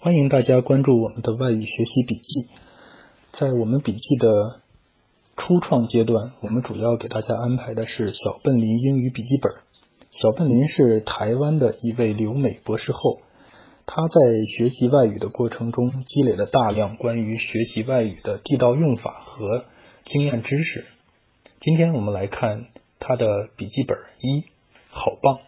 [0.00, 2.48] 欢迎大家关注我们的外语学习笔记。
[3.32, 4.60] 在我们笔记的
[5.36, 9.52] 初创阶段，我们主要给大家安排的是小笨林英语笔记本。
[10.12, 13.22] 小笨林是台湾的一位留美博士后，
[13.86, 19.64] 他在学习外语的过程中积累了大量关于学习外语的地道用法和
[20.04, 20.84] 经验知识。
[21.60, 22.66] 今天我们来看
[23.00, 24.44] 他的笔记本一，
[24.90, 25.40] 好棒。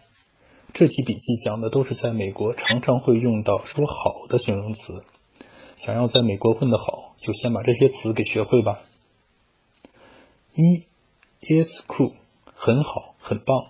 [0.73, 5.03] 这期笔记讲的都是在美国常常会用到说好的形容词。
[5.77, 8.79] 想要在美国混得好，就先把这些词给学会吧。
[10.53, 10.83] 一
[11.41, 12.13] ，It's cool，
[12.55, 13.67] 很好，很棒。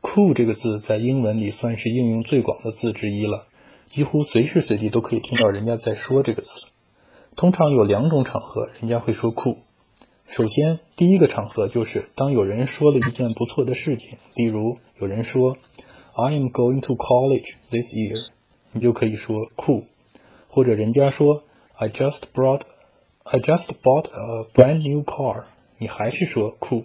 [0.00, 3.46] cool 这个字在英文里算是应用最广的字之一了，
[3.86, 6.48] 几乎随时随地都可以听到人家在说这个词。
[7.36, 9.58] 通常有两种场合人家会说 cool。
[10.28, 15.56] 首先，第一个场合就是当有人说了一件不错的事情，例如有人说
[16.14, 18.26] I am going to college this year，
[18.72, 19.84] 你就可以说 cool。
[20.48, 22.62] 或者人家说 I just brought
[23.22, 25.44] I just bought a brand new car，
[25.78, 26.84] 你还是说 cool。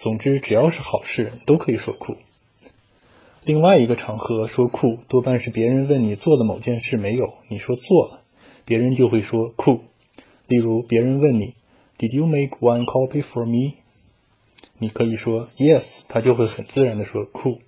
[0.00, 2.16] 总之，只要是好事都可以说 cool。
[3.44, 8.22] 另外一个场合说 cool，多半是别人问你做了某件事没有，你说做了，
[8.64, 9.80] 别人就会说 cool。
[10.48, 11.54] 例如，别人问你。
[12.02, 13.74] Did you make one copy for me？
[14.78, 17.60] 你可以说 Yes，他就会很自然的说 Cool。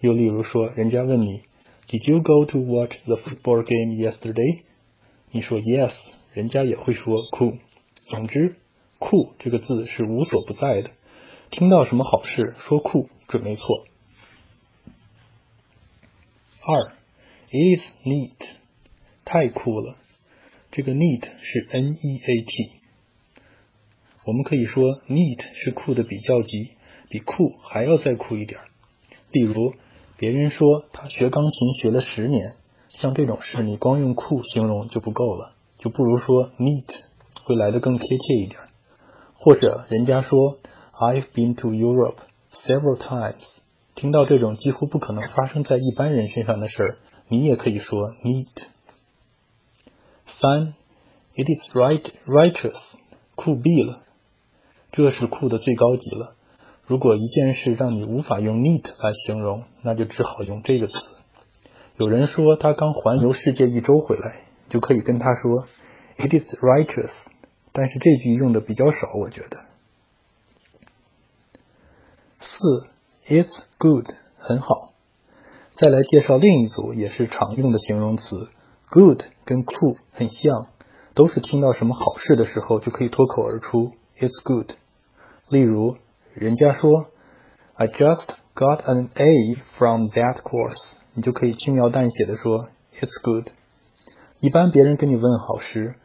[0.00, 1.42] 又例如说，人家问你
[1.88, 4.62] Did you go to watch the football game yesterday？
[5.30, 5.94] 你说 Yes，
[6.32, 7.58] 人家也会说 Cool。
[8.06, 8.56] 总之
[8.98, 10.90] ，Cool 这个字是无所不在的。
[11.50, 13.84] 听到什么好事，说 Cool 准没错。
[16.66, 16.92] 二
[17.52, 18.32] ，It's neat，
[19.24, 19.96] 太酷了。
[20.72, 22.79] 这个 neat 是 N-E-A-T。
[24.24, 26.72] 我们可以说，neat 是酷的比较级，
[27.08, 28.60] 比酷还要再酷一点。
[29.32, 29.72] 例如，
[30.18, 32.54] 别人说他学钢琴学了十年，
[32.88, 36.84] 像这种事，你光用酷形容就不够了，就不如说 neat
[37.44, 38.60] 会来的更贴切一点。
[39.34, 40.58] 或者，人家说
[40.92, 42.18] I've been to Europe
[42.66, 43.40] several times，
[43.94, 48.46] 听到这种几乎不可能发生在一般人身上的事儿，你也可以说 neat。
[50.26, 50.74] 三
[51.34, 52.78] ，It is right righteous，
[53.34, 54.02] 酷毙了。
[54.92, 56.36] 这是酷的最高级了。
[56.86, 60.94] 如果一件事让你无法用 neat 来形容，那就只好用这个词。
[61.96, 65.66] 有人说他刚环游世界一周回来，就可以跟他说
[66.16, 67.10] It is righteous。
[67.72, 69.58] 但是这句用的比较少，我觉得。
[72.40, 72.88] 四
[73.28, 74.08] ，It's good，
[74.38, 74.92] 很好。
[75.70, 78.48] 再来介绍另一组也是常用的形容词
[78.90, 80.66] ，good 跟酷很像，
[81.14, 84.72] 都是听到什么好事的时候就可以脱口而出 It's good。
[85.50, 85.96] 例如，
[86.32, 87.06] 人家说
[87.74, 92.68] I just got an A from that course，你就可以轻描淡写的说
[93.00, 93.48] It's good。
[94.38, 95.96] 一般别人跟你问好时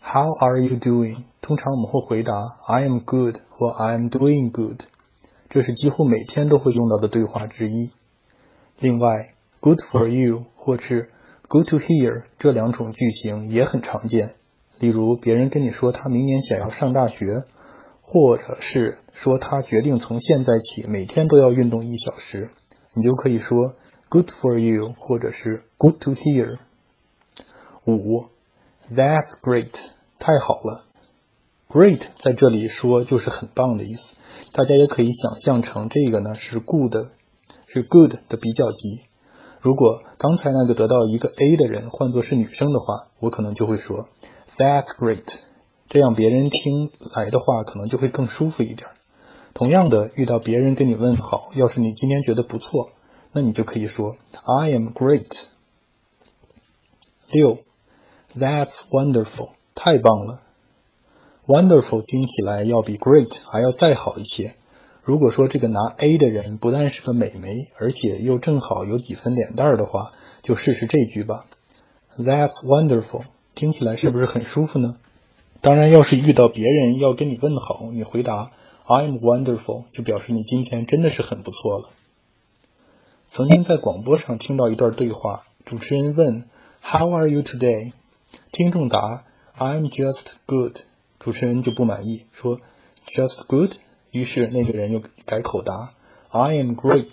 [0.00, 1.24] ，How are you doing？
[1.42, 2.34] 通常我们会回答
[2.66, 4.80] I am good 或 I am doing good，
[5.50, 7.90] 这是几乎每天都会用到的对话之一。
[8.78, 11.10] 另外，Good for you 或是
[11.48, 14.30] Good to hear 这两种句型也很常见。
[14.78, 17.42] 例如，别人跟你说他明年想要上大学。
[18.12, 22.50] 或者是说他决定从现在起每天都要运动一小时，
[22.92, 23.72] 你就可以说
[24.10, 26.58] Good for you，或者是 Good to hear。
[27.86, 28.26] 五
[28.90, 29.72] ，That's great，
[30.18, 30.84] 太好了。
[31.70, 34.02] Great 在这里说就是很棒的意思，
[34.52, 36.94] 大家也可以想象成这个呢是 good，
[37.68, 39.00] 是 good 的比较级。
[39.62, 44.06] 如果刚才那个得到一个 A 的人换作是女生的话，我可能就会说
[44.58, 45.24] That's great。
[45.92, 48.88] 这样别人听来的话可能就会更舒服一点。
[49.52, 52.88] 同样的，遇到别人跟你问好，要是你今天觉得不错，
[53.30, 55.28] 那你就可以说 I am great。
[57.30, 57.58] 六
[58.34, 60.40] ，That's wonderful，太棒了。
[61.46, 64.54] Wonderful 听起来要比 great 还要再好一些。
[65.02, 70.12] 如果说这个拿 A 的人不但是个美眉，而且又正好有几分脸蛋的话，
[70.42, 71.44] 就试试这句吧。
[72.16, 73.24] That's wonderful，
[73.54, 74.96] 听起来是不是很舒服呢？
[75.62, 78.50] 当然，要是遇到别人要跟你问好，你回答
[78.84, 81.90] "I'm wonderful"，就表示你今天真的是很不错了。
[83.28, 86.46] 曾经在广播上听到一段对话，主持人问
[86.82, 87.92] "How are you today？"
[88.50, 89.22] 听众答
[89.56, 90.78] "I'm just good"，
[91.20, 92.58] 主持人就不满意，说
[93.06, 93.74] "Just good"，
[94.10, 95.92] 于是那个人又改口答
[96.30, 97.12] "I am great"，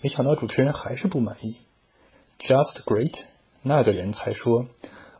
[0.00, 1.56] 没想到主持人还是不满意
[2.38, 3.12] ，"Just great"，
[3.62, 4.68] 那个人才说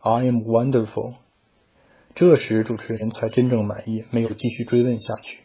[0.00, 1.16] "I am wonderful"。
[2.14, 5.42] 这时主持人才真正满意，没有继续追问下去。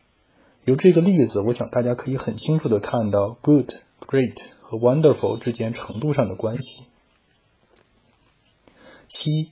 [0.66, 3.70] 由这个例子，我想大家可以很清楚的看到 good、
[4.00, 6.86] great 和 wonderful 之间程度上的关系。
[9.08, 9.52] 七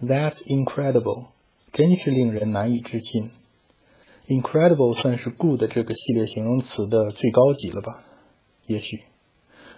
[0.00, 1.26] ，That's incredible，
[1.72, 3.32] 真是令人难以置信。
[4.28, 8.04] Incredible 算是 good 这个系列形容词的最高级了吧？
[8.66, 9.02] 也许，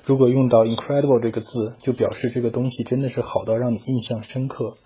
[0.04, 4.76] 如果用到 incredible 这个字，就表示这个东西真的是好到让你印象深刻。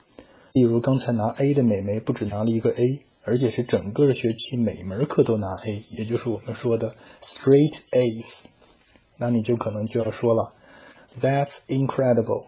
[0.52, 8.24] 例如刚才拿 A 的美眉不止拿了一个 A，而且是整个学期每门课都拿 A，也就是我们说的 straight A's。
[9.16, 10.54] 那你就可能就要说了
[11.20, 12.46] ，That's incredible。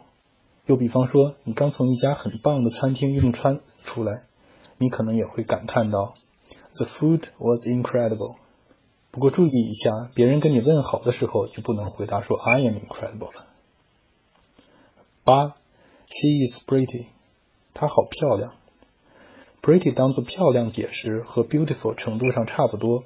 [0.66, 4.24] 又比方说，你刚从一家很棒的餐厅用餐出来，
[4.78, 6.14] 你可能也会感叹到。
[6.76, 8.36] The food was incredible。
[9.10, 13.46] 不过注意一下，别人跟你问好的时候就不能回答说 I am incredible 了。
[15.22, 15.54] 八
[16.08, 17.06] ，She is pretty。
[17.74, 18.54] 她好漂亮。
[19.60, 23.04] Pretty 当做漂亮解释和 beautiful 程度上差不多，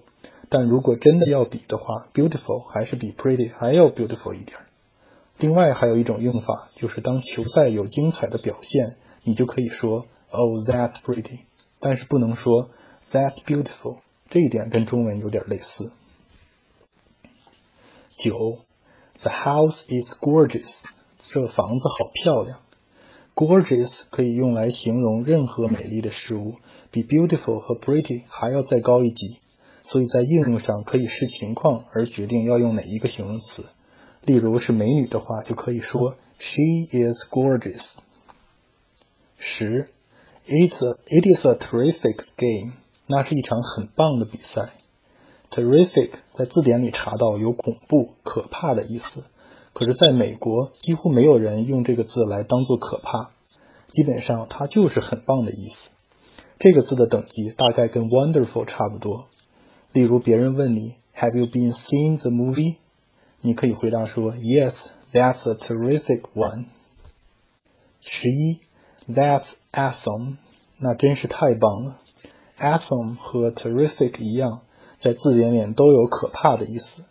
[0.48, 4.58] 但如果真的要比的话，beautiful 还是比 pretty 还要 beautiful 一点。
[5.38, 11.40] 另外还有一种用法，就是当球赛有精彩的表现，你就可以说 Oh that's pretty，
[11.80, 12.70] 但是不能说。
[13.10, 15.92] That's beautiful，这一点跟中文有点类似。
[18.18, 18.58] 九
[19.22, 20.68] ，The house is gorgeous，
[21.32, 22.60] 这房子好漂亮。
[23.38, 26.56] Gorgeous 可以用来形容任何美丽的事物，
[26.90, 29.36] 比 beautiful 和 pretty 还要再高一级，
[29.86, 33.66] 所以在应用上可以视情况而决定要用哪一个形容词。
[34.24, 37.84] 例如是美女的话，就可以说 She is gorgeous。
[39.38, 39.88] 十
[40.48, 42.72] ，It's it is a terrific game。
[43.06, 44.70] 那是一场很棒的比赛。
[45.52, 49.22] Terrific 在字典里查到有恐怖、可怕的意思，
[49.78, 53.30] 可是在美国几乎没有人用这个字来当做可怕，
[53.86, 55.90] 基本上它就是很棒的意思。
[56.58, 59.26] 这个字的等级大概跟 wonderful 差不多。
[59.92, 62.74] 例如别人问你 Have you been seeing the movie？
[63.40, 64.74] 你可以回答说 Yes,
[65.12, 66.64] that's a terrific one。
[68.00, 68.58] 十一
[69.08, 70.38] ，That's awesome，
[70.80, 71.98] 那真是太棒了。
[72.58, 74.62] Awesome 和 terrific 一样，
[75.00, 77.04] 在字典里都有可怕的意思。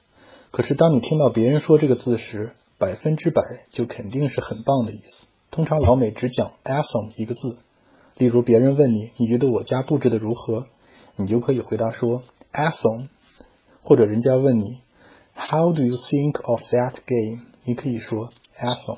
[0.58, 3.44] 可是当你听到别人说这个字时，百分之百
[3.74, 5.28] 就肯定是很棒的意思。
[5.52, 7.58] 通常老美只讲 awesome 一个字。
[8.16, 10.66] 例如别人问你，你觉得我家布置的如何？
[11.16, 13.10] 你就可以回答说 awesome。
[13.84, 14.80] 或者人家问你
[15.36, 17.44] How do you think of that game？
[17.64, 18.98] 你可以说 awesome，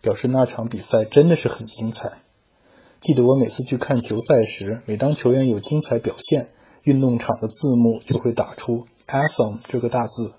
[0.00, 2.14] 表示那场比赛真的是很精彩。
[3.02, 6.48] 记得我每次去看球赛时，每当球员有精彩表现，
[6.82, 10.32] 运动场的字幕就会打出 “awesome” 这个大字。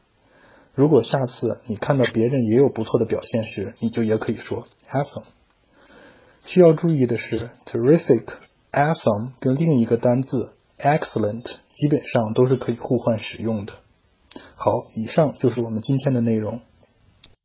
[0.77, 5.23] 如果下次你看到别人也有不错的表现时，你就也可以说 “awesome”。
[6.45, 8.25] 需要注意的是，“terrific”、
[8.71, 13.73] “awesome” 跟另一个单字 “excellent” 基本上都是可以互换使用的。
[14.53, 16.61] 好，以上就是我们今天的内容。